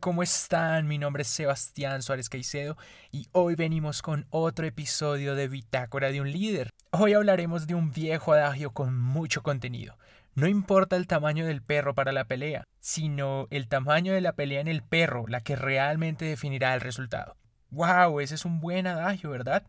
¿Cómo 0.00 0.22
están? 0.22 0.88
Mi 0.88 0.96
nombre 0.96 1.22
es 1.22 1.28
Sebastián 1.28 2.00
Suárez 2.00 2.30
Caicedo 2.30 2.78
y 3.12 3.28
hoy 3.32 3.54
venimos 3.54 4.00
con 4.00 4.26
otro 4.30 4.66
episodio 4.66 5.34
de 5.34 5.46
Bitácora 5.46 6.10
de 6.10 6.22
un 6.22 6.32
líder. 6.32 6.70
Hoy 6.90 7.12
hablaremos 7.12 7.66
de 7.66 7.74
un 7.74 7.92
viejo 7.92 8.32
adagio 8.32 8.70
con 8.70 8.98
mucho 8.98 9.42
contenido. 9.42 9.98
No 10.34 10.48
importa 10.48 10.96
el 10.96 11.06
tamaño 11.06 11.44
del 11.44 11.60
perro 11.60 11.94
para 11.94 12.12
la 12.12 12.24
pelea, 12.24 12.64
sino 12.80 13.46
el 13.50 13.68
tamaño 13.68 14.14
de 14.14 14.22
la 14.22 14.32
pelea 14.32 14.62
en 14.62 14.68
el 14.68 14.82
perro 14.82 15.26
la 15.28 15.42
que 15.42 15.54
realmente 15.54 16.24
definirá 16.24 16.72
el 16.74 16.80
resultado. 16.80 17.36
¡Wow! 17.68 18.20
Ese 18.20 18.36
es 18.36 18.46
un 18.46 18.60
buen 18.60 18.86
adagio, 18.86 19.28
¿verdad? 19.28 19.64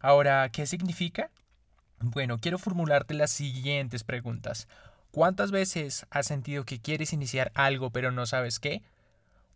Ahora, 0.00 0.48
¿qué 0.50 0.66
significa? 0.66 1.30
Bueno, 2.00 2.38
quiero 2.38 2.58
formularte 2.58 3.14
las 3.14 3.30
siguientes 3.30 4.02
preguntas. 4.02 4.66
¿Cuántas 5.12 5.52
veces 5.52 6.06
has 6.10 6.26
sentido 6.26 6.64
que 6.64 6.80
quieres 6.80 7.12
iniciar 7.12 7.52
algo 7.54 7.90
pero 7.90 8.10
no 8.10 8.26
sabes 8.26 8.58
qué? 8.58 8.82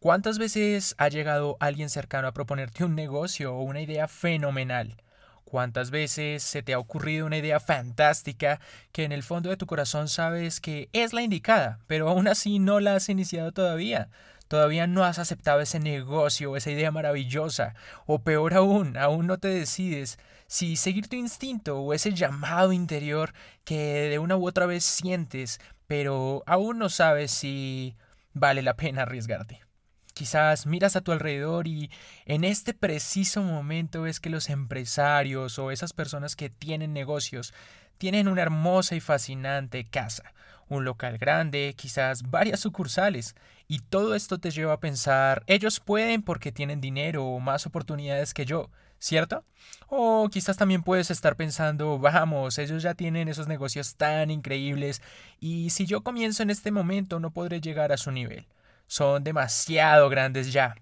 ¿Cuántas 0.04 0.36
veces 0.36 0.94
ha 0.98 1.08
llegado 1.08 1.56
alguien 1.60 1.88
cercano 1.88 2.28
a 2.28 2.32
proponerte 2.32 2.84
un 2.84 2.94
negocio 2.94 3.54
o 3.54 3.62
una 3.62 3.80
idea 3.80 4.06
fenomenal? 4.06 4.98
¿Cuántas 5.46 5.90
veces 5.90 6.42
se 6.42 6.62
te 6.62 6.74
ha 6.74 6.78
ocurrido 6.78 7.24
una 7.24 7.38
idea 7.38 7.58
fantástica 7.58 8.60
que 8.92 9.04
en 9.04 9.12
el 9.12 9.22
fondo 9.22 9.48
de 9.48 9.56
tu 9.56 9.64
corazón 9.64 10.08
sabes 10.08 10.60
que 10.60 10.90
es 10.92 11.14
la 11.14 11.22
indicada, 11.22 11.78
pero 11.86 12.10
aún 12.10 12.28
así 12.28 12.58
no 12.58 12.80
la 12.80 12.96
has 12.96 13.08
iniciado 13.08 13.52
todavía? 13.52 14.10
Todavía 14.46 14.86
no 14.86 15.04
has 15.04 15.18
aceptado 15.18 15.62
ese 15.62 15.80
negocio 15.80 16.50
o 16.50 16.56
esa 16.58 16.70
idea 16.70 16.90
maravillosa. 16.90 17.74
O 18.04 18.18
peor 18.18 18.52
aún, 18.52 18.98
aún 18.98 19.26
no 19.26 19.38
te 19.38 19.48
decides 19.48 20.18
si 20.46 20.76
seguir 20.76 21.08
tu 21.08 21.16
instinto 21.16 21.80
o 21.80 21.94
ese 21.94 22.12
llamado 22.12 22.74
interior 22.74 23.32
que 23.64 24.10
de 24.10 24.18
una 24.18 24.36
u 24.36 24.46
otra 24.46 24.66
vez 24.66 24.84
sientes, 24.84 25.60
pero 25.86 26.42
aún 26.46 26.78
no 26.78 26.90
sabes 26.90 27.30
si 27.30 27.96
vale 28.34 28.60
la 28.60 28.76
pena 28.76 29.00
arriesgarte. 29.04 29.63
Quizás 30.14 30.64
miras 30.64 30.94
a 30.94 31.00
tu 31.00 31.10
alrededor 31.10 31.66
y 31.66 31.90
en 32.24 32.44
este 32.44 32.72
preciso 32.72 33.42
momento 33.42 34.02
ves 34.02 34.20
que 34.20 34.30
los 34.30 34.48
empresarios 34.48 35.58
o 35.58 35.72
esas 35.72 35.92
personas 35.92 36.36
que 36.36 36.50
tienen 36.50 36.92
negocios 36.92 37.52
tienen 37.98 38.28
una 38.28 38.42
hermosa 38.42 38.94
y 38.94 39.00
fascinante 39.00 39.84
casa, 39.84 40.32
un 40.68 40.84
local 40.84 41.18
grande, 41.18 41.74
quizás 41.76 42.30
varias 42.30 42.60
sucursales, 42.60 43.34
y 43.66 43.80
todo 43.80 44.14
esto 44.14 44.38
te 44.38 44.52
lleva 44.52 44.74
a 44.74 44.80
pensar, 44.80 45.42
ellos 45.48 45.80
pueden 45.80 46.22
porque 46.22 46.52
tienen 46.52 46.80
dinero 46.80 47.24
o 47.26 47.40
más 47.40 47.66
oportunidades 47.66 48.34
que 48.34 48.46
yo, 48.46 48.70
¿cierto? 49.00 49.44
O 49.88 50.28
quizás 50.30 50.56
también 50.56 50.84
puedes 50.84 51.10
estar 51.10 51.34
pensando, 51.34 51.98
vamos, 51.98 52.58
ellos 52.58 52.84
ya 52.84 52.94
tienen 52.94 53.28
esos 53.28 53.48
negocios 53.48 53.96
tan 53.96 54.30
increíbles, 54.30 55.02
y 55.40 55.70
si 55.70 55.86
yo 55.86 56.02
comienzo 56.02 56.44
en 56.44 56.50
este 56.50 56.70
momento 56.70 57.18
no 57.18 57.32
podré 57.32 57.60
llegar 57.60 57.90
a 57.90 57.96
su 57.96 58.12
nivel 58.12 58.46
son 58.86 59.24
demasiado 59.24 60.08
grandes 60.08 60.52
ya. 60.52 60.74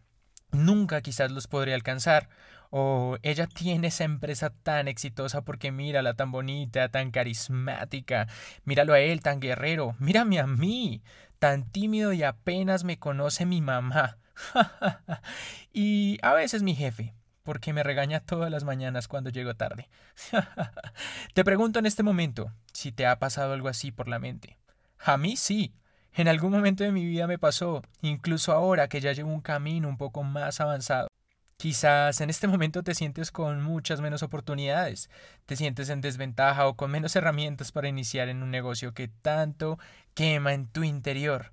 Nunca 0.50 1.00
quizás 1.00 1.30
los 1.30 1.46
podré 1.46 1.74
alcanzar. 1.74 2.28
O 2.70 3.18
ella 3.22 3.46
tiene 3.46 3.88
esa 3.88 4.04
empresa 4.04 4.50
tan 4.50 4.88
exitosa 4.88 5.42
porque 5.42 5.70
mírala 5.72 6.14
tan 6.14 6.32
bonita, 6.32 6.88
tan 6.88 7.10
carismática. 7.10 8.28
Míralo 8.64 8.94
a 8.94 9.00
él 9.00 9.20
tan 9.20 9.40
guerrero. 9.40 9.94
Mírame 9.98 10.38
a 10.38 10.46
mí, 10.46 11.02
tan 11.38 11.70
tímido 11.70 12.12
y 12.12 12.22
apenas 12.22 12.84
me 12.84 12.98
conoce 12.98 13.44
mi 13.44 13.60
mamá. 13.60 14.18
y 15.72 16.18
a 16.22 16.32
veces 16.32 16.62
mi 16.62 16.74
jefe, 16.74 17.14
porque 17.42 17.72
me 17.72 17.82
regaña 17.82 18.20
todas 18.20 18.50
las 18.50 18.64
mañanas 18.64 19.08
cuando 19.08 19.30
llego 19.30 19.54
tarde. 19.54 19.88
te 21.34 21.44
pregunto 21.44 21.78
en 21.78 21.86
este 21.86 22.02
momento 22.02 22.52
si 22.72 22.92
te 22.92 23.06
ha 23.06 23.18
pasado 23.18 23.52
algo 23.52 23.68
así 23.68 23.90
por 23.90 24.08
la 24.08 24.18
mente. 24.18 24.58
A 24.98 25.16
mí 25.16 25.36
sí. 25.36 25.74
En 26.14 26.28
algún 26.28 26.52
momento 26.52 26.84
de 26.84 26.92
mi 26.92 27.06
vida 27.06 27.26
me 27.26 27.38
pasó, 27.38 27.82
incluso 28.02 28.52
ahora 28.52 28.88
que 28.88 29.00
ya 29.00 29.12
llevo 29.12 29.32
un 29.32 29.40
camino 29.40 29.88
un 29.88 29.96
poco 29.96 30.22
más 30.22 30.60
avanzado. 30.60 31.08
Quizás 31.56 32.20
en 32.20 32.28
este 32.28 32.48
momento 32.48 32.82
te 32.82 32.94
sientes 32.94 33.30
con 33.30 33.62
muchas 33.62 34.02
menos 34.02 34.22
oportunidades, 34.22 35.08
te 35.46 35.56
sientes 35.56 35.88
en 35.88 36.02
desventaja 36.02 36.66
o 36.66 36.74
con 36.74 36.90
menos 36.90 37.16
herramientas 37.16 37.72
para 37.72 37.88
iniciar 37.88 38.28
en 38.28 38.42
un 38.42 38.50
negocio 38.50 38.92
que 38.92 39.08
tanto 39.08 39.78
quema 40.12 40.52
en 40.52 40.66
tu 40.66 40.84
interior. 40.84 41.52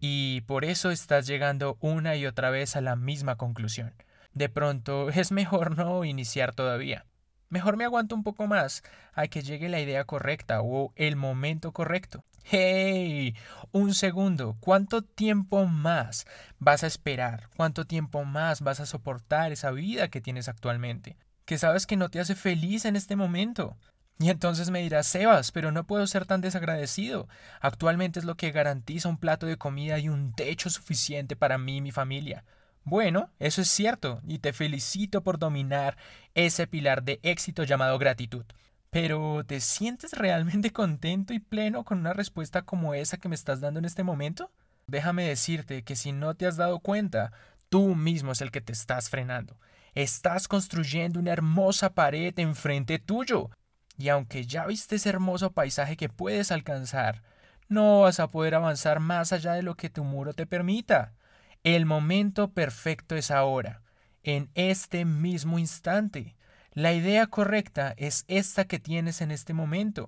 Y 0.00 0.40
por 0.40 0.64
eso 0.64 0.90
estás 0.90 1.26
llegando 1.28 1.76
una 1.80 2.16
y 2.16 2.26
otra 2.26 2.50
vez 2.50 2.74
a 2.74 2.80
la 2.80 2.96
misma 2.96 3.36
conclusión. 3.36 3.92
De 4.32 4.48
pronto 4.48 5.08
es 5.14 5.30
mejor 5.30 5.76
no 5.76 6.04
iniciar 6.04 6.52
todavía. 6.52 7.04
Mejor 7.50 7.76
me 7.76 7.84
aguanto 7.84 8.14
un 8.14 8.22
poco 8.22 8.46
más 8.46 8.84
a 9.12 9.26
que 9.26 9.42
llegue 9.42 9.68
la 9.68 9.80
idea 9.80 10.04
correcta 10.04 10.62
o 10.62 10.92
el 10.94 11.16
momento 11.16 11.72
correcto. 11.72 12.24
¡Hey! 12.44 13.34
Un 13.72 13.92
segundo. 13.92 14.56
¿Cuánto 14.60 15.02
tiempo 15.02 15.66
más 15.66 16.26
vas 16.60 16.84
a 16.84 16.86
esperar? 16.86 17.48
¿Cuánto 17.56 17.86
tiempo 17.86 18.24
más 18.24 18.60
vas 18.60 18.78
a 18.78 18.86
soportar 18.86 19.50
esa 19.50 19.72
vida 19.72 20.08
que 20.08 20.20
tienes 20.20 20.48
actualmente? 20.48 21.16
Que 21.44 21.58
sabes 21.58 21.88
que 21.88 21.96
no 21.96 22.08
te 22.08 22.20
hace 22.20 22.36
feliz 22.36 22.84
en 22.84 22.94
este 22.94 23.16
momento. 23.16 23.76
Y 24.20 24.30
entonces 24.30 24.70
me 24.70 24.82
dirás, 24.82 25.08
Sebas, 25.08 25.50
pero 25.50 25.72
no 25.72 25.88
puedo 25.88 26.06
ser 26.06 26.26
tan 26.26 26.40
desagradecido. 26.40 27.26
Actualmente 27.60 28.20
es 28.20 28.24
lo 28.24 28.36
que 28.36 28.52
garantiza 28.52 29.08
un 29.08 29.18
plato 29.18 29.46
de 29.46 29.56
comida 29.56 29.98
y 29.98 30.08
un 30.08 30.34
techo 30.34 30.70
suficiente 30.70 31.34
para 31.34 31.58
mí 31.58 31.78
y 31.78 31.80
mi 31.80 31.90
familia. 31.90 32.44
Bueno, 32.84 33.30
eso 33.38 33.62
es 33.62 33.68
cierto, 33.68 34.20
y 34.26 34.38
te 34.38 34.52
felicito 34.52 35.22
por 35.22 35.38
dominar 35.38 35.96
ese 36.34 36.66
pilar 36.66 37.02
de 37.02 37.20
éxito 37.22 37.64
llamado 37.64 37.98
gratitud. 37.98 38.44
Pero, 38.90 39.44
¿te 39.44 39.60
sientes 39.60 40.12
realmente 40.12 40.72
contento 40.72 41.32
y 41.32 41.38
pleno 41.38 41.84
con 41.84 41.98
una 41.98 42.12
respuesta 42.12 42.62
como 42.62 42.94
esa 42.94 43.18
que 43.18 43.28
me 43.28 43.34
estás 43.34 43.60
dando 43.60 43.78
en 43.78 43.84
este 43.84 44.02
momento? 44.02 44.50
Déjame 44.86 45.24
decirte 45.28 45.84
que 45.84 45.94
si 45.94 46.12
no 46.12 46.34
te 46.34 46.46
has 46.46 46.56
dado 46.56 46.80
cuenta, 46.80 47.32
tú 47.68 47.94
mismo 47.94 48.32
es 48.32 48.40
el 48.40 48.50
que 48.50 48.60
te 48.60 48.72
estás 48.72 49.08
frenando. 49.08 49.56
Estás 49.94 50.48
construyendo 50.48 51.20
una 51.20 51.32
hermosa 51.32 51.94
pared 51.94 52.36
enfrente 52.38 52.98
tuyo. 52.98 53.50
Y 53.96 54.08
aunque 54.08 54.46
ya 54.46 54.66
viste 54.66 54.96
ese 54.96 55.10
hermoso 55.10 55.52
paisaje 55.52 55.96
que 55.96 56.08
puedes 56.08 56.50
alcanzar, 56.50 57.22
no 57.68 58.00
vas 58.00 58.18
a 58.18 58.28
poder 58.28 58.54
avanzar 58.56 58.98
más 58.98 59.32
allá 59.32 59.52
de 59.52 59.62
lo 59.62 59.76
que 59.76 59.90
tu 59.90 60.02
muro 60.02 60.32
te 60.32 60.46
permita. 60.46 61.14
El 61.62 61.84
momento 61.84 62.54
perfecto 62.54 63.16
es 63.16 63.30
ahora, 63.30 63.82
en 64.22 64.50
este 64.54 65.04
mismo 65.04 65.58
instante. 65.58 66.34
La 66.72 66.94
idea 66.94 67.26
correcta 67.26 67.92
es 67.98 68.24
esta 68.28 68.64
que 68.64 68.78
tienes 68.78 69.20
en 69.20 69.30
este 69.30 69.52
momento, 69.52 70.06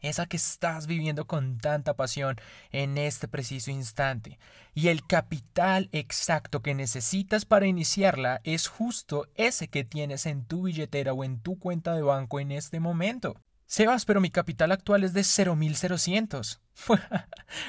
esa 0.00 0.24
que 0.24 0.38
estás 0.38 0.86
viviendo 0.86 1.26
con 1.26 1.58
tanta 1.58 1.94
pasión 1.94 2.36
en 2.72 2.96
este 2.96 3.28
preciso 3.28 3.70
instante. 3.70 4.38
Y 4.72 4.88
el 4.88 5.06
capital 5.06 5.90
exacto 5.92 6.62
que 6.62 6.74
necesitas 6.74 7.44
para 7.44 7.66
iniciarla 7.66 8.40
es 8.44 8.66
justo 8.66 9.28
ese 9.34 9.68
que 9.68 9.84
tienes 9.84 10.24
en 10.24 10.46
tu 10.46 10.62
billetera 10.62 11.12
o 11.12 11.22
en 11.22 11.38
tu 11.40 11.58
cuenta 11.58 11.92
de 11.92 12.00
banco 12.00 12.40
en 12.40 12.50
este 12.50 12.80
momento. 12.80 13.38
Sebas, 13.68 14.06
pero 14.06 14.22
mi 14.22 14.30
capital 14.30 14.72
actual 14.72 15.04
es 15.04 15.12
de 15.12 15.20
0.0100. 15.20 16.58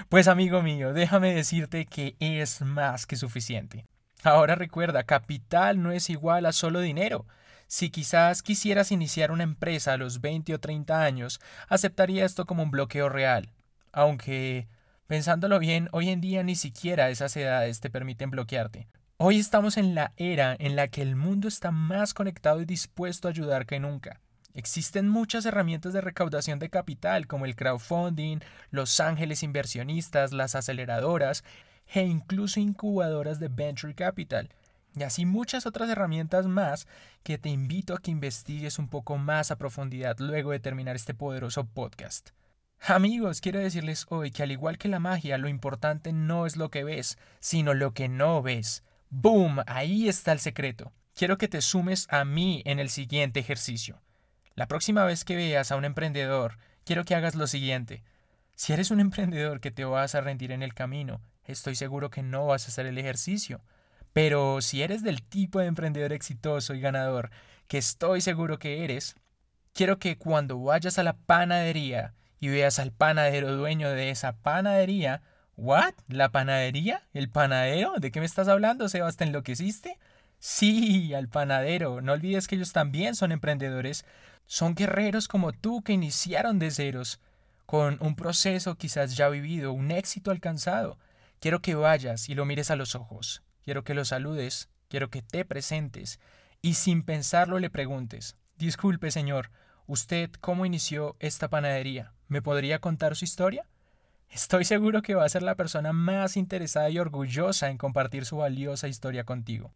pues 0.10 0.30
amigo 0.30 0.62
mío, 0.62 0.94
déjame 0.94 1.36
decirte 1.36 1.86
que 1.86 2.16
es 2.22 2.62
más 2.62 3.06
que 3.06 3.18
suficiente. 3.18 3.86
Ahora 4.24 4.56
recuerda, 4.56 5.04
capital 5.04 5.84
no 5.84 5.92
es 5.92 6.10
igual 6.10 6.46
a 6.46 6.54
solo 6.54 6.80
dinero. 6.80 7.26
Si 7.68 7.90
quizás 7.90 8.42
quisieras 8.44 8.94
iniciar 8.94 9.30
una 9.30 9.44
empresa 9.44 9.92
a 9.92 9.98
los 9.98 10.22
20 10.22 10.54
o 10.54 10.60
30 10.62 11.04
años, 11.04 11.42
aceptaría 11.68 12.24
esto 12.24 12.46
como 12.46 12.64
un 12.64 12.72
bloqueo 12.72 13.10
real. 13.10 13.52
Aunque, 13.92 14.70
pensándolo 15.06 15.60
bien, 15.60 15.90
hoy 15.92 16.12
en 16.12 16.22
día 16.22 16.44
ni 16.44 16.56
siquiera 16.56 17.10
esas 17.10 17.36
edades 17.36 17.82
te 17.82 17.90
permiten 17.90 18.32
bloquearte. 18.32 18.88
Hoy 19.18 19.38
estamos 19.38 19.76
en 19.76 19.96
la 19.96 20.14
era 20.16 20.56
en 20.60 20.78
la 20.78 20.88
que 20.88 21.02
el 21.02 21.18
mundo 21.18 21.50
está 21.50 21.72
más 21.72 22.14
conectado 22.14 22.62
y 22.62 22.66
dispuesto 22.66 23.28
a 23.28 23.32
ayudar 23.32 23.66
que 23.66 23.82
nunca. 23.82 24.22
Existen 24.54 25.08
muchas 25.08 25.46
herramientas 25.46 25.94
de 25.94 26.02
recaudación 26.02 26.60
de 26.60 26.70
capital 26.70 27.28
como 27.28 27.46
el 27.46 27.56
crowdfunding, 27.56 28.40
los 28.72 29.00
ángeles 29.00 29.44
inversionistas, 29.44 30.34
las 30.34 30.56
aceleradoras 30.56 31.44
e 31.88 32.04
incluso 32.04 32.60
incubadoras 32.60 33.40
de 33.40 33.48
venture 33.48 33.94
capital. 33.94 34.50
Y 34.96 35.04
así 35.04 35.26
muchas 35.26 35.66
otras 35.66 35.90
herramientas 35.90 36.48
más 36.48 36.88
que 37.24 37.38
te 37.38 37.50
invito 37.50 37.94
a 37.94 38.00
que 38.00 38.12
investigues 38.12 38.80
un 38.80 38.90
poco 38.90 39.18
más 39.18 39.52
a 39.52 39.58
profundidad 39.58 40.18
luego 40.20 40.52
de 40.52 40.60
terminar 40.60 40.96
este 40.96 41.14
poderoso 41.14 41.66
podcast. 41.66 42.32
Amigos, 42.82 43.42
quiero 43.42 43.60
decirles 43.60 44.06
hoy 44.10 44.32
que 44.32 44.42
al 44.42 44.52
igual 44.52 44.78
que 44.78 44.88
la 44.88 45.00
magia, 45.00 45.38
lo 45.38 45.50
importante 45.50 46.14
no 46.14 46.46
es 46.46 46.56
lo 46.56 46.72
que 46.72 46.84
ves, 46.84 47.18
sino 47.40 47.74
lo 47.74 47.94
que 47.94 48.08
no 48.08 48.42
ves. 48.42 48.84
¡Boom! 49.10 49.62
Ahí 49.68 50.08
está 50.08 50.32
el 50.32 50.40
secreto. 50.40 50.92
Quiero 51.14 51.38
que 51.38 51.50
te 51.50 51.62
sumes 51.62 52.08
a 52.10 52.24
mí 52.24 52.62
en 52.66 52.80
el 52.80 52.90
siguiente 52.90 53.40
ejercicio. 53.42 54.02
La 54.60 54.68
próxima 54.68 55.06
vez 55.06 55.24
que 55.24 55.38
veas 55.38 55.72
a 55.72 55.78
un 55.78 55.86
emprendedor, 55.86 56.58
quiero 56.84 57.06
que 57.06 57.16
hagas 57.16 57.34
lo 57.34 57.48
siguiente. 57.48 58.04
Si 58.56 58.74
eres 58.74 58.92
un 58.92 59.00
emprendedor 59.00 59.62
que 59.62 59.72
te 59.72 59.86
vas 59.86 60.16
a 60.16 60.20
rendir 60.20 60.52
en 60.52 60.64
el 60.64 60.74
camino, 60.74 61.22
estoy 61.46 61.76
seguro 61.76 62.10
que 62.10 62.24
no 62.24 62.46
vas 62.46 62.66
a 62.66 62.68
hacer 62.68 62.86
el 62.86 62.98
ejercicio. 62.98 63.62
Pero 64.12 64.60
si 64.60 64.84
eres 64.84 65.02
del 65.02 65.24
tipo 65.24 65.60
de 65.60 65.68
emprendedor 65.68 66.12
exitoso 66.12 66.74
y 66.74 66.82
ganador 66.82 67.30
que 67.70 67.78
estoy 67.78 68.20
seguro 68.20 68.60
que 68.60 68.84
eres, 68.84 69.16
quiero 69.72 69.98
que 69.98 70.18
cuando 70.18 70.62
vayas 70.62 71.00
a 71.00 71.04
la 71.04 71.14
panadería 71.14 72.14
y 72.42 72.50
veas 72.50 72.80
al 72.80 72.92
panadero 72.92 73.56
dueño 73.56 73.90
de 73.90 74.10
esa 74.10 74.34
panadería, 74.42 75.22
¿What? 75.56 75.94
¿La 76.10 76.34
panadería? 76.34 77.04
¿El 77.14 77.30
panadero? 77.30 77.94
¿De 77.98 78.12
qué 78.12 78.20
me 78.20 78.26
estás 78.26 78.50
hablando, 78.50 78.90
Sebas? 78.90 79.16
¿Te 79.16 79.24
enloqueciste? 79.24 79.98
Sí, 80.40 81.14
al 81.14 81.28
panadero. 81.30 82.02
No 82.02 82.14
olvides 82.14 82.48
que 82.48 82.56
ellos 82.56 82.74
también 82.74 83.16
son 83.16 83.32
emprendedores. 83.32 84.06
Son 84.52 84.74
guerreros 84.74 85.28
como 85.28 85.52
tú 85.52 85.84
que 85.84 85.94
iniciaron 85.94 86.58
de 86.58 86.72
ceros, 86.72 87.20
con 87.68 88.00
un 88.02 88.16
proceso 88.16 88.74
quizás 88.74 89.16
ya 89.16 89.30
vivido, 89.30 89.74
un 89.74 89.92
éxito 89.92 90.32
alcanzado. 90.32 90.98
Quiero 91.40 91.62
que 91.62 91.76
vayas 91.76 92.30
y 92.30 92.34
lo 92.34 92.46
mires 92.46 92.72
a 92.72 92.76
los 92.76 92.96
ojos. 92.96 93.44
Quiero 93.64 93.84
que 93.84 93.94
lo 93.94 94.06
saludes. 94.06 94.68
Quiero 94.88 95.12
que 95.12 95.22
te 95.22 95.46
presentes. 95.46 96.20
Y 96.64 96.74
sin 96.74 97.04
pensarlo 97.04 97.60
le 97.60 97.70
preguntes, 97.70 98.38
disculpe 98.58 99.12
señor, 99.12 99.52
¿usted 99.86 100.32
cómo 100.42 100.66
inició 100.66 101.16
esta 101.20 101.48
panadería? 101.48 102.14
¿Me 102.28 102.42
podría 102.42 102.80
contar 102.80 103.16
su 103.16 103.26
historia? 103.26 103.68
Estoy 104.32 104.66
seguro 104.66 105.04
que 105.04 105.14
va 105.14 105.26
a 105.26 105.30
ser 105.30 105.44
la 105.44 105.54
persona 105.54 105.94
más 105.94 106.38
interesada 106.38 106.90
y 106.90 106.98
orgullosa 106.98 107.70
en 107.70 107.78
compartir 107.78 108.26
su 108.26 108.38
valiosa 108.38 108.88
historia 108.88 109.26
contigo. 109.26 109.76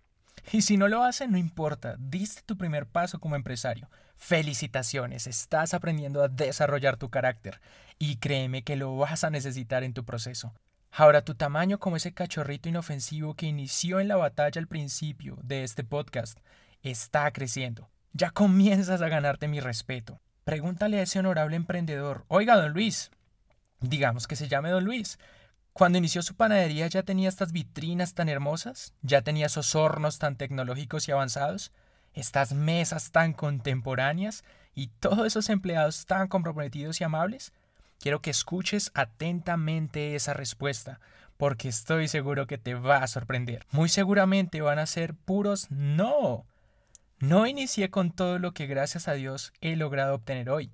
Y 0.51 0.61
si 0.61 0.77
no 0.77 0.87
lo 0.87 1.03
hace, 1.03 1.27
no 1.27 1.37
importa, 1.37 1.95
diste 1.97 2.41
tu 2.45 2.57
primer 2.57 2.85
paso 2.85 3.19
como 3.19 3.35
empresario. 3.35 3.89
Felicitaciones, 4.15 5.27
estás 5.27 5.73
aprendiendo 5.73 6.23
a 6.23 6.27
desarrollar 6.27 6.97
tu 6.97 7.09
carácter 7.09 7.59
y 7.97 8.17
créeme 8.17 8.63
que 8.63 8.75
lo 8.75 8.95
vas 8.97 9.23
a 9.23 9.29
necesitar 9.29 9.83
en 9.83 9.93
tu 9.93 10.05
proceso. 10.05 10.53
Ahora 10.91 11.23
tu 11.23 11.33
tamaño 11.33 11.79
como 11.79 11.95
ese 11.95 12.13
cachorrito 12.13 12.69
inofensivo 12.69 13.33
que 13.33 13.47
inició 13.47 13.99
en 13.99 14.07
la 14.07 14.15
batalla 14.15 14.59
al 14.59 14.67
principio 14.67 15.37
de 15.41 15.63
este 15.63 15.83
podcast 15.83 16.39
está 16.83 17.31
creciendo. 17.31 17.89
Ya 18.11 18.29
comienzas 18.29 19.01
a 19.01 19.09
ganarte 19.09 19.47
mi 19.47 19.59
respeto. 19.59 20.21
Pregúntale 20.43 20.99
a 20.99 21.03
ese 21.03 21.19
honorable 21.19 21.55
emprendedor, 21.55 22.25
oiga, 22.27 22.57
don 22.57 22.73
Luis, 22.73 23.09
digamos 23.79 24.27
que 24.27 24.35
se 24.35 24.47
llame 24.47 24.69
don 24.69 24.83
Luis, 24.83 25.17
cuando 25.73 25.97
inició 25.97 26.21
su 26.21 26.35
panadería 26.35 26.87
ya 26.87 27.01
tenía 27.01 27.27
estas 27.27 27.51
vitrinas 27.51 28.13
tan 28.13 28.29
hermosas, 28.29 28.93
ya 29.01 29.23
tenía 29.23 29.47
esos 29.47 29.73
hornos 29.73 30.19
tan 30.19 30.35
tecnológicos 30.35 31.07
y 31.07 31.11
avanzados, 31.11 31.71
estas 32.13 32.53
mesas 32.53 33.11
tan 33.11 33.33
contemporáneas 33.33 34.43
y 34.75 34.87
todos 34.99 35.25
esos 35.25 35.49
empleados 35.49 36.05
tan 36.05 36.27
comprometidos 36.27 37.01
y 37.01 37.03
amables. 37.03 37.53
Quiero 37.99 38.21
que 38.21 38.29
escuches 38.29 38.91
atentamente 38.93 40.15
esa 40.15 40.33
respuesta, 40.33 40.99
porque 41.37 41.69
estoy 41.69 42.07
seguro 42.07 42.45
que 42.45 42.59
te 42.59 42.75
va 42.75 42.97
a 42.97 43.07
sorprender. 43.07 43.65
Muy 43.71 43.89
seguramente 43.89 44.61
van 44.61 44.77
a 44.77 44.85
ser 44.85 45.15
puros 45.15 45.71
no. 45.71 46.45
No 47.19 47.47
inicié 47.47 47.89
con 47.89 48.11
todo 48.11 48.37
lo 48.37 48.53
que 48.53 48.67
gracias 48.67 49.07
a 49.07 49.13
Dios 49.13 49.53
he 49.61 49.75
logrado 49.75 50.13
obtener 50.15 50.49
hoy. 50.49 50.71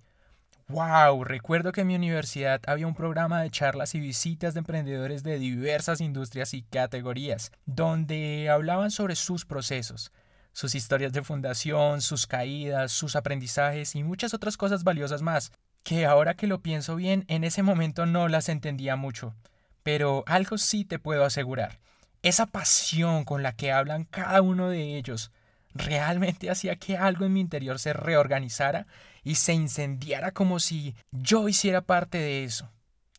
¡Wow! 0.69 1.23
Recuerdo 1.23 1.71
que 1.71 1.81
en 1.81 1.87
mi 1.87 1.95
universidad 1.95 2.61
había 2.67 2.85
un 2.85 2.93
programa 2.93 3.41
de 3.41 3.49
charlas 3.49 3.95
y 3.95 3.99
visitas 3.99 4.53
de 4.53 4.59
emprendedores 4.59 5.23
de 5.23 5.39
diversas 5.39 5.99
industrias 5.99 6.53
y 6.53 6.61
categorías, 6.61 7.51
donde 7.65 8.51
hablaban 8.51 8.91
sobre 8.91 9.15
sus 9.15 9.45
procesos, 9.45 10.11
sus 10.53 10.75
historias 10.75 11.11
de 11.11 11.23
fundación, 11.23 12.01
sus 12.01 12.27
caídas, 12.27 12.91
sus 12.91 13.15
aprendizajes 13.15 13.95
y 13.95 14.03
muchas 14.03 14.35
otras 14.35 14.57
cosas 14.57 14.83
valiosas 14.83 15.23
más, 15.23 15.51
que 15.81 16.05
ahora 16.05 16.35
que 16.35 16.45
lo 16.45 16.61
pienso 16.61 16.95
bien, 16.95 17.25
en 17.29 17.43
ese 17.43 17.63
momento 17.63 18.05
no 18.05 18.27
las 18.27 18.47
entendía 18.47 18.95
mucho. 18.95 19.33
Pero 19.81 20.23
algo 20.27 20.59
sí 20.59 20.85
te 20.85 20.99
puedo 20.99 21.25
asegurar. 21.25 21.79
Esa 22.21 22.45
pasión 22.45 23.23
con 23.25 23.41
la 23.41 23.53
que 23.53 23.71
hablan 23.71 24.03
cada 24.03 24.43
uno 24.43 24.69
de 24.69 24.97
ellos 24.97 25.31
realmente 25.73 26.51
hacía 26.51 26.75
que 26.75 26.95
algo 26.95 27.25
en 27.25 27.33
mi 27.33 27.39
interior 27.39 27.79
se 27.79 27.93
reorganizara 27.93 28.85
y 29.23 29.35
se 29.35 29.53
incendiara 29.53 30.31
como 30.31 30.59
si 30.59 30.95
yo 31.11 31.47
hiciera 31.47 31.81
parte 31.81 32.17
de 32.17 32.43
eso. 32.43 32.69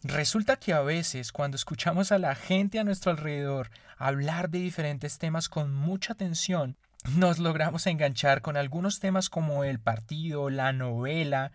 Resulta 0.03 0.57
que 0.57 0.73
a 0.73 0.81
veces 0.81 1.31
cuando 1.31 1.57
escuchamos 1.57 2.11
a 2.11 2.19
la 2.19 2.35
gente 2.35 2.79
a 2.79 2.85
nuestro 2.85 3.11
alrededor 3.11 3.71
hablar 3.99 4.49
de 4.49 4.59
diferentes 4.59 5.19
temas 5.19 5.49
con 5.49 5.75
mucha 5.75 6.15
atención, 6.15 6.77
nos 7.17 7.39
logramos 7.39 7.87
enganchar 7.87 8.41
con 8.41 8.57
algunos 8.57 8.99
temas 8.99 9.29
como 9.29 9.65
el 9.65 9.79
partido, 9.79 10.49
la 10.49 10.73
novela, 10.73 11.53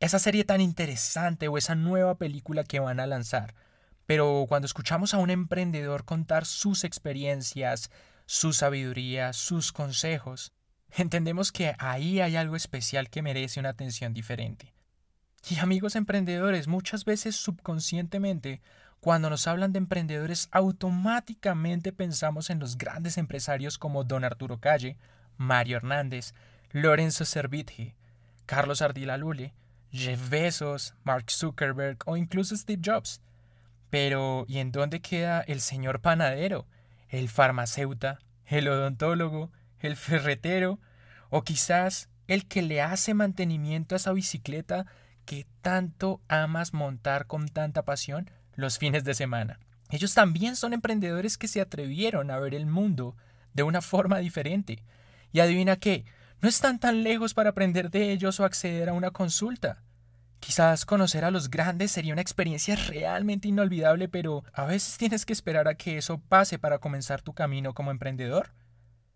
esa 0.00 0.18
serie 0.18 0.44
tan 0.44 0.60
interesante 0.60 1.48
o 1.48 1.58
esa 1.58 1.74
nueva 1.74 2.16
película 2.16 2.64
que 2.64 2.80
van 2.80 2.98
a 2.98 3.06
lanzar. 3.06 3.54
Pero 4.06 4.46
cuando 4.48 4.66
escuchamos 4.66 5.14
a 5.14 5.18
un 5.18 5.30
emprendedor 5.30 6.04
contar 6.04 6.44
sus 6.44 6.84
experiencias, 6.84 7.90
su 8.26 8.52
sabiduría, 8.52 9.32
sus 9.32 9.72
consejos, 9.72 10.52
entendemos 10.96 11.52
que 11.52 11.74
ahí 11.78 12.20
hay 12.20 12.36
algo 12.36 12.56
especial 12.56 13.08
que 13.10 13.22
merece 13.22 13.60
una 13.60 13.70
atención 13.70 14.12
diferente. 14.12 14.72
Y 15.48 15.58
amigos 15.58 15.96
emprendedores, 15.96 16.68
muchas 16.68 17.04
veces 17.04 17.34
subconscientemente, 17.36 18.60
cuando 19.00 19.28
nos 19.28 19.48
hablan 19.48 19.72
de 19.72 19.78
emprendedores, 19.78 20.48
automáticamente 20.52 21.92
pensamos 21.92 22.50
en 22.50 22.60
los 22.60 22.78
grandes 22.78 23.18
empresarios 23.18 23.76
como 23.76 24.04
Don 24.04 24.22
Arturo 24.22 24.60
Calle, 24.60 24.96
Mario 25.36 25.78
Hernández, 25.78 26.34
Lorenzo 26.70 27.24
Servitje, 27.24 27.96
Carlos 28.46 28.80
Ardila 28.80 29.16
Lule, 29.16 29.54
Jeff 29.90 30.30
Bezos, 30.30 30.94
Mark 31.02 31.30
Zuckerberg 31.30 31.98
o 32.06 32.16
incluso 32.16 32.56
Steve 32.56 32.80
Jobs. 32.84 33.20
Pero, 33.90 34.44
¿y 34.48 34.58
en 34.58 34.70
dónde 34.72 35.00
queda 35.00 35.40
el 35.40 35.60
señor 35.60 36.00
panadero, 36.00 36.66
el 37.08 37.28
farmacéutico, 37.28 38.18
el 38.46 38.68
odontólogo, 38.68 39.50
el 39.86 39.96
ferretero 39.96 40.80
o 41.30 41.42
quizás 41.42 42.08
el 42.26 42.46
que 42.46 42.62
le 42.62 42.82
hace 42.82 43.14
mantenimiento 43.14 43.94
a 43.94 43.96
esa 43.96 44.12
bicicleta 44.12 44.86
que 45.24 45.46
tanto 45.60 46.20
amas 46.28 46.72
montar 46.72 47.26
con 47.26 47.48
tanta 47.48 47.82
pasión 47.82 48.30
los 48.54 48.78
fines 48.78 49.04
de 49.04 49.14
semana. 49.14 49.60
Ellos 49.90 50.14
también 50.14 50.56
son 50.56 50.72
emprendedores 50.72 51.36
que 51.36 51.48
se 51.48 51.60
atrevieron 51.60 52.30
a 52.30 52.38
ver 52.38 52.54
el 52.54 52.66
mundo 52.66 53.16
de 53.52 53.62
una 53.62 53.82
forma 53.82 54.18
diferente. 54.18 54.82
Y 55.32 55.40
adivina 55.40 55.76
qué, 55.76 56.04
no 56.40 56.48
están 56.48 56.78
tan 56.78 57.02
lejos 57.02 57.34
para 57.34 57.50
aprender 57.50 57.90
de 57.90 58.12
ellos 58.12 58.40
o 58.40 58.44
acceder 58.44 58.88
a 58.88 58.94
una 58.94 59.10
consulta. 59.10 59.82
Quizás 60.40 60.84
conocer 60.84 61.24
a 61.24 61.30
los 61.30 61.50
grandes 61.50 61.92
sería 61.92 62.12
una 62.12 62.22
experiencia 62.22 62.74
realmente 62.74 63.48
inolvidable, 63.48 64.08
pero 64.08 64.42
a 64.52 64.64
veces 64.64 64.96
tienes 64.98 65.24
que 65.24 65.32
esperar 65.32 65.68
a 65.68 65.76
que 65.76 65.98
eso 65.98 66.18
pase 66.18 66.58
para 66.58 66.78
comenzar 66.78 67.22
tu 67.22 67.32
camino 67.32 67.74
como 67.74 67.92
emprendedor. 67.92 68.50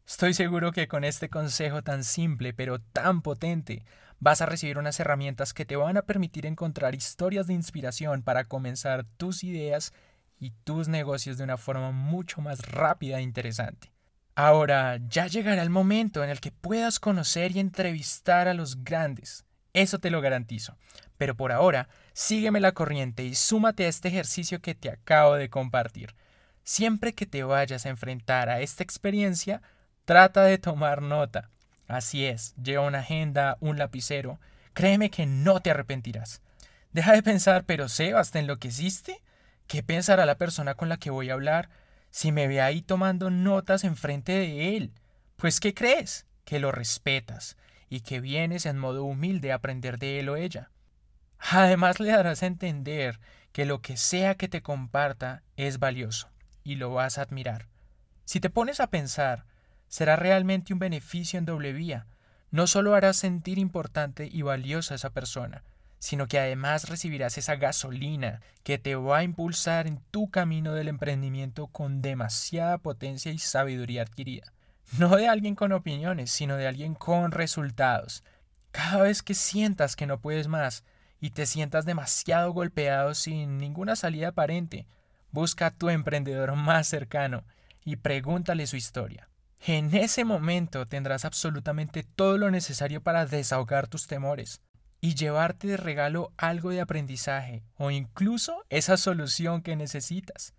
Estoy 0.06 0.34
seguro 0.34 0.70
que 0.70 0.86
con 0.86 1.02
este 1.02 1.28
consejo 1.28 1.82
tan 1.82 2.04
simple 2.04 2.54
pero 2.54 2.78
tan 2.78 3.22
potente 3.22 3.84
vas 4.20 4.40
a 4.40 4.46
recibir 4.46 4.78
unas 4.78 5.00
herramientas 5.00 5.52
que 5.52 5.64
te 5.64 5.74
van 5.74 5.96
a 5.96 6.02
permitir 6.02 6.46
encontrar 6.46 6.94
historias 6.94 7.48
de 7.48 7.54
inspiración 7.54 8.22
para 8.22 8.44
comenzar 8.44 9.04
tus 9.16 9.42
ideas 9.42 9.92
y 10.38 10.52
tus 10.62 10.86
negocios 10.86 11.38
de 11.38 11.44
una 11.44 11.56
forma 11.56 11.90
mucho 11.90 12.40
más 12.40 12.60
rápida 12.70 13.18
e 13.18 13.22
interesante. 13.22 13.92
Ahora 14.36 15.00
ya 15.08 15.26
llegará 15.26 15.60
el 15.60 15.70
momento 15.70 16.22
en 16.22 16.30
el 16.30 16.40
que 16.40 16.52
puedas 16.52 17.00
conocer 17.00 17.56
y 17.56 17.58
entrevistar 17.58 18.46
a 18.46 18.54
los 18.54 18.84
grandes. 18.84 19.44
Eso 19.72 19.98
te 19.98 20.10
lo 20.10 20.20
garantizo. 20.20 20.76
Pero 21.18 21.34
por 21.34 21.50
ahora, 21.50 21.88
sígueme 22.12 22.60
la 22.60 22.72
corriente 22.72 23.24
y 23.24 23.34
súmate 23.34 23.86
a 23.86 23.88
este 23.88 24.08
ejercicio 24.08 24.60
que 24.60 24.74
te 24.74 24.88
acabo 24.88 25.34
de 25.34 25.50
compartir. 25.50 26.14
Siempre 26.62 27.12
que 27.12 27.26
te 27.26 27.42
vayas 27.42 27.86
a 27.86 27.88
enfrentar 27.88 28.48
a 28.50 28.60
esta 28.60 28.82
experiencia, 28.82 29.62
Trata 30.06 30.44
de 30.44 30.56
tomar 30.58 31.02
nota. 31.02 31.50
Así 31.88 32.26
es, 32.26 32.54
lleva 32.62 32.86
una 32.86 33.00
agenda, 33.00 33.56
un 33.58 33.76
lapicero. 33.76 34.38
Créeme 34.72 35.10
que 35.10 35.26
no 35.26 35.58
te 35.58 35.72
arrepentirás. 35.72 36.42
Deja 36.92 37.12
de 37.12 37.24
pensar, 37.24 37.64
pero 37.64 37.88
Sebas, 37.88 38.30
¿te 38.30 38.38
enloqueciste? 38.38 39.20
¿Qué 39.66 39.82
pensará 39.82 40.24
la 40.24 40.38
persona 40.38 40.76
con 40.76 40.88
la 40.88 40.98
que 40.98 41.10
voy 41.10 41.30
a 41.30 41.32
hablar 41.32 41.70
si 42.12 42.30
me 42.30 42.46
ve 42.46 42.60
ahí 42.60 42.82
tomando 42.82 43.30
notas 43.30 43.82
enfrente 43.82 44.30
de 44.30 44.76
él? 44.76 44.92
Pues, 45.34 45.58
¿qué 45.58 45.74
crees? 45.74 46.24
Que 46.44 46.60
lo 46.60 46.70
respetas 46.70 47.56
y 47.88 48.02
que 48.02 48.20
vienes 48.20 48.64
en 48.64 48.78
modo 48.78 49.02
humilde 49.02 49.50
a 49.50 49.56
aprender 49.56 49.98
de 49.98 50.20
él 50.20 50.28
o 50.28 50.36
ella. 50.36 50.70
Además, 51.40 51.98
le 51.98 52.12
darás 52.12 52.44
a 52.44 52.46
entender 52.46 53.18
que 53.50 53.64
lo 53.64 53.82
que 53.82 53.96
sea 53.96 54.36
que 54.36 54.46
te 54.46 54.62
comparta 54.62 55.42
es 55.56 55.80
valioso 55.80 56.28
y 56.62 56.76
lo 56.76 56.94
vas 56.94 57.18
a 57.18 57.22
admirar. 57.22 57.66
Si 58.24 58.38
te 58.38 58.50
pones 58.50 58.78
a 58.78 58.86
pensar, 58.86 59.46
será 59.88 60.16
realmente 60.16 60.72
un 60.72 60.78
beneficio 60.78 61.38
en 61.38 61.44
doble 61.44 61.72
vía. 61.72 62.06
No 62.50 62.66
solo 62.66 62.94
harás 62.94 63.16
sentir 63.16 63.58
importante 63.58 64.28
y 64.30 64.42
valiosa 64.42 64.94
a 64.94 64.96
esa 64.96 65.10
persona, 65.10 65.64
sino 65.98 66.28
que 66.28 66.38
además 66.38 66.88
recibirás 66.88 67.38
esa 67.38 67.56
gasolina 67.56 68.40
que 68.62 68.78
te 68.78 68.94
va 68.94 69.18
a 69.18 69.22
impulsar 69.22 69.86
en 69.86 70.00
tu 70.10 70.30
camino 70.30 70.72
del 70.74 70.88
emprendimiento 70.88 71.66
con 71.68 72.02
demasiada 72.02 72.78
potencia 72.78 73.32
y 73.32 73.38
sabiduría 73.38 74.02
adquirida. 74.02 74.52
No 74.98 75.16
de 75.16 75.28
alguien 75.28 75.56
con 75.56 75.72
opiniones, 75.72 76.30
sino 76.30 76.56
de 76.56 76.68
alguien 76.68 76.94
con 76.94 77.32
resultados. 77.32 78.22
Cada 78.70 79.02
vez 79.02 79.22
que 79.22 79.34
sientas 79.34 79.96
que 79.96 80.06
no 80.06 80.20
puedes 80.20 80.48
más 80.48 80.84
y 81.20 81.30
te 81.30 81.46
sientas 81.46 81.86
demasiado 81.86 82.52
golpeado 82.52 83.14
sin 83.14 83.58
ninguna 83.58 83.96
salida 83.96 84.28
aparente, 84.28 84.86
busca 85.32 85.66
a 85.66 85.70
tu 85.70 85.88
emprendedor 85.88 86.54
más 86.54 86.86
cercano 86.86 87.44
y 87.84 87.96
pregúntale 87.96 88.66
su 88.66 88.76
historia. 88.76 89.28
En 89.60 89.94
ese 89.94 90.24
momento 90.24 90.86
tendrás 90.86 91.24
absolutamente 91.24 92.02
todo 92.04 92.38
lo 92.38 92.50
necesario 92.50 93.02
para 93.02 93.26
desahogar 93.26 93.88
tus 93.88 94.06
temores. 94.06 94.60
y 95.00 95.14
llevarte 95.14 95.68
de 95.68 95.76
regalo 95.76 96.32
algo 96.36 96.70
de 96.70 96.80
aprendizaje 96.80 97.62
o 97.76 97.90
incluso 97.90 98.64
esa 98.70 98.96
solución 98.96 99.62
que 99.62 99.76
necesitas. 99.76 100.54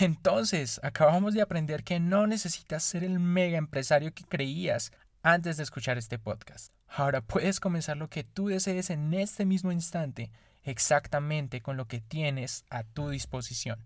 Entonces, 0.00 0.80
acabamos 0.82 1.34
de 1.34 1.42
aprender 1.42 1.84
que 1.84 2.00
no 2.00 2.26
necesitas 2.26 2.82
ser 2.82 3.04
el 3.04 3.20
mega 3.20 3.58
empresario 3.58 4.12
que 4.14 4.24
creías 4.24 4.90
antes 5.22 5.56
de 5.58 5.62
escuchar 5.62 5.98
este 5.98 6.18
podcast. 6.18 6.72
Ahora 6.88 7.20
puedes 7.20 7.60
comenzar 7.60 7.96
lo 7.96 8.08
que 8.08 8.24
tú 8.24 8.48
desees 8.48 8.90
en 8.90 9.12
este 9.14 9.44
mismo 9.44 9.70
instante, 9.70 10.30
exactamente 10.62 11.60
con 11.60 11.76
lo 11.76 11.86
que 11.86 12.00
tienes 12.00 12.64
a 12.70 12.84
tu 12.84 13.10
disposición. 13.10 13.84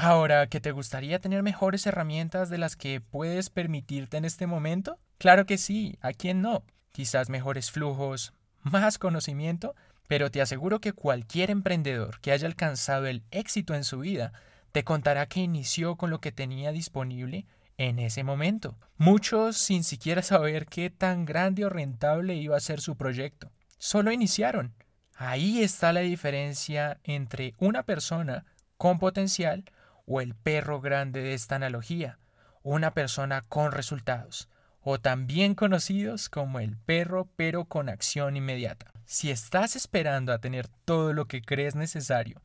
Ahora, 0.00 0.46
¿que 0.46 0.60
te 0.60 0.70
gustaría 0.70 1.18
tener 1.18 1.42
mejores 1.42 1.84
herramientas 1.84 2.50
de 2.50 2.58
las 2.58 2.76
que 2.76 3.00
puedes 3.00 3.50
permitirte 3.50 4.16
en 4.16 4.24
este 4.24 4.46
momento? 4.46 4.96
Claro 5.18 5.44
que 5.44 5.58
sí, 5.58 5.98
¿a 6.00 6.12
quién 6.12 6.40
no? 6.40 6.62
Quizás 6.92 7.30
mejores 7.30 7.72
flujos, 7.72 8.32
más 8.62 8.96
conocimiento, 8.96 9.74
pero 10.06 10.30
te 10.30 10.40
aseguro 10.40 10.80
que 10.80 10.92
cualquier 10.92 11.50
emprendedor 11.50 12.20
que 12.20 12.30
haya 12.30 12.46
alcanzado 12.46 13.08
el 13.08 13.24
éxito 13.32 13.74
en 13.74 13.82
su 13.82 13.98
vida 13.98 14.32
te 14.70 14.84
contará 14.84 15.26
que 15.26 15.40
inició 15.40 15.96
con 15.96 16.10
lo 16.10 16.20
que 16.20 16.30
tenía 16.30 16.70
disponible 16.70 17.46
en 17.76 17.98
ese 17.98 18.22
momento. 18.22 18.78
Muchos 18.98 19.56
sin 19.56 19.82
siquiera 19.82 20.22
saber 20.22 20.66
qué 20.66 20.90
tan 20.90 21.24
grande 21.24 21.64
o 21.64 21.70
rentable 21.70 22.36
iba 22.36 22.56
a 22.56 22.60
ser 22.60 22.80
su 22.80 22.94
proyecto. 22.94 23.50
Solo 23.78 24.12
iniciaron. 24.12 24.74
Ahí 25.16 25.60
está 25.60 25.92
la 25.92 26.00
diferencia 26.00 27.00
entre 27.02 27.54
una 27.58 27.82
persona 27.82 28.44
con 28.76 29.00
potencial 29.00 29.64
o 30.08 30.22
el 30.22 30.34
perro 30.34 30.80
grande 30.80 31.20
de 31.20 31.34
esta 31.34 31.56
analogía, 31.56 32.18
una 32.62 32.94
persona 32.94 33.42
con 33.42 33.72
resultados, 33.72 34.48
o 34.80 34.98
también 34.98 35.54
conocidos 35.54 36.30
como 36.30 36.60
el 36.60 36.78
perro 36.78 37.28
pero 37.36 37.66
con 37.66 37.90
acción 37.90 38.36
inmediata. 38.36 38.90
Si 39.04 39.30
estás 39.30 39.76
esperando 39.76 40.32
a 40.32 40.38
tener 40.38 40.66
todo 40.86 41.12
lo 41.12 41.26
que 41.26 41.42
crees 41.42 41.74
necesario 41.74 42.40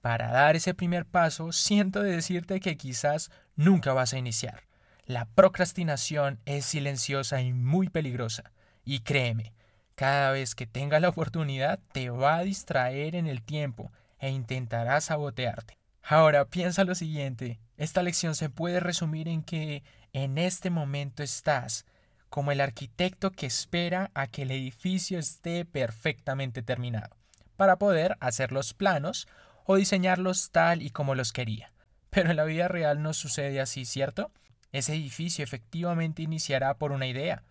para 0.00 0.30
dar 0.30 0.54
ese 0.54 0.74
primer 0.74 1.06
paso, 1.06 1.50
siento 1.50 2.02
de 2.02 2.12
decirte 2.12 2.60
que 2.60 2.76
quizás 2.76 3.30
nunca 3.56 3.92
vas 3.92 4.14
a 4.14 4.18
iniciar. 4.18 4.62
La 5.04 5.24
procrastinación 5.24 6.38
es 6.44 6.66
silenciosa 6.66 7.40
y 7.40 7.52
muy 7.52 7.88
peligrosa. 7.88 8.52
Y 8.84 9.00
créeme, 9.00 9.54
cada 9.96 10.30
vez 10.30 10.54
que 10.54 10.66
tenga 10.66 11.00
la 11.00 11.08
oportunidad 11.08 11.80
te 11.92 12.10
va 12.10 12.36
a 12.36 12.44
distraer 12.44 13.16
en 13.16 13.26
el 13.26 13.42
tiempo 13.42 13.90
e 14.20 14.30
intentará 14.30 15.00
sabotearte. 15.00 15.77
Ahora 16.10 16.46
piensa 16.46 16.84
lo 16.84 16.94
siguiente, 16.94 17.60
esta 17.76 18.02
lección 18.02 18.34
se 18.34 18.48
puede 18.48 18.80
resumir 18.80 19.28
en 19.28 19.42
que 19.42 19.82
en 20.14 20.38
este 20.38 20.70
momento 20.70 21.22
estás 21.22 21.84
como 22.30 22.50
el 22.50 22.62
arquitecto 22.62 23.30
que 23.30 23.44
espera 23.44 24.10
a 24.14 24.26
que 24.26 24.40
el 24.40 24.50
edificio 24.50 25.18
esté 25.18 25.66
perfectamente 25.66 26.62
terminado, 26.62 27.14
para 27.58 27.76
poder 27.76 28.16
hacer 28.20 28.52
los 28.52 28.72
planos 28.72 29.28
o 29.66 29.76
diseñarlos 29.76 30.50
tal 30.50 30.80
y 30.80 30.88
como 30.88 31.14
los 31.14 31.34
quería. 31.34 31.72
Pero 32.08 32.30
en 32.30 32.36
la 32.36 32.44
vida 32.44 32.68
real 32.68 33.02
no 33.02 33.12
sucede 33.12 33.60
así, 33.60 33.84
¿cierto? 33.84 34.32
Ese 34.72 34.94
edificio 34.94 35.44
efectivamente 35.44 36.22
iniciará 36.22 36.78
por 36.78 36.92
una 36.92 37.06
idea, 37.06 37.42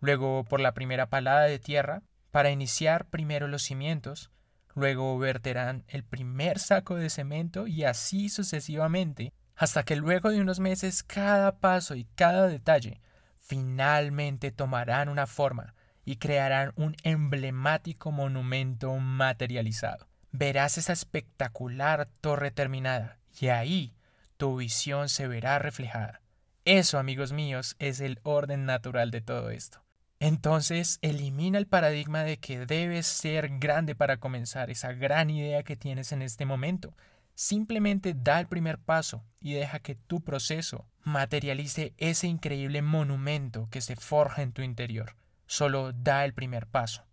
luego 0.00 0.42
por 0.44 0.60
la 0.60 0.72
primera 0.72 1.10
palada 1.10 1.42
de 1.42 1.58
tierra, 1.58 2.00
para 2.30 2.48
iniciar 2.48 3.10
primero 3.10 3.46
los 3.46 3.62
cimientos, 3.62 4.30
luego 4.76 5.18
verterán 5.18 5.84
el 5.88 6.04
primer 6.04 6.60
saco 6.60 6.94
de 6.94 7.10
cemento 7.10 7.66
y 7.66 7.82
así 7.82 8.28
sucesivamente, 8.28 9.32
hasta 9.56 9.82
que 9.82 9.96
luego 9.96 10.30
de 10.30 10.40
unos 10.40 10.60
meses 10.60 11.02
cada 11.02 11.58
paso 11.58 11.96
y 11.96 12.04
cada 12.14 12.46
detalle 12.46 13.00
finalmente 13.40 14.52
tomarán 14.52 15.08
una 15.08 15.26
forma 15.26 15.74
y 16.04 16.16
crearán 16.16 16.72
un 16.76 16.94
emblemático 17.02 18.12
monumento 18.12 18.94
materializado 18.96 20.06
verás 20.38 20.76
esa 20.76 20.92
espectacular 20.92 22.08
torre 22.20 22.50
terminada 22.50 23.18
y 23.40 23.48
ahí 23.48 23.94
tu 24.36 24.56
visión 24.56 25.08
se 25.08 25.28
verá 25.28 25.58
reflejada. 25.58 26.20
Eso, 26.64 26.98
amigos 26.98 27.32
míos, 27.32 27.76
es 27.78 28.00
el 28.00 28.20
orden 28.22 28.66
natural 28.66 29.10
de 29.10 29.20
todo 29.22 29.50
esto. 29.50 29.85
Entonces, 30.18 30.98
elimina 31.02 31.58
el 31.58 31.66
paradigma 31.66 32.22
de 32.22 32.38
que 32.38 32.64
debes 32.64 33.06
ser 33.06 33.58
grande 33.58 33.94
para 33.94 34.16
comenzar 34.16 34.70
esa 34.70 34.92
gran 34.92 35.30
idea 35.30 35.62
que 35.62 35.76
tienes 35.76 36.12
en 36.12 36.22
este 36.22 36.46
momento. 36.46 36.94
Simplemente 37.34 38.14
da 38.14 38.40
el 38.40 38.46
primer 38.46 38.78
paso 38.78 39.22
y 39.40 39.52
deja 39.52 39.80
que 39.80 39.94
tu 39.94 40.22
proceso 40.22 40.86
materialice 41.02 41.92
ese 41.98 42.26
increíble 42.28 42.80
monumento 42.80 43.68
que 43.70 43.82
se 43.82 43.94
forja 43.94 44.42
en 44.42 44.52
tu 44.52 44.62
interior. 44.62 45.16
Solo 45.46 45.92
da 45.92 46.24
el 46.24 46.32
primer 46.32 46.66
paso. 46.66 47.04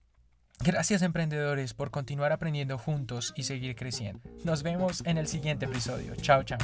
Gracias 0.59 1.01
emprendedores 1.01 1.73
por 1.73 1.91
continuar 1.91 2.31
aprendiendo 2.31 2.77
juntos 2.77 3.33
y 3.35 3.43
seguir 3.43 3.75
creciendo. 3.75 4.21
Nos 4.45 4.63
vemos 4.63 5.03
en 5.05 5.17
el 5.17 5.27
siguiente 5.27 5.65
episodio. 5.65 6.15
Chao, 6.15 6.43
chao. 6.43 6.59